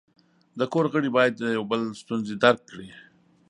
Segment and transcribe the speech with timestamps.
[0.59, 2.89] د کور غړي باید د یو بل ستونزې درک کړي.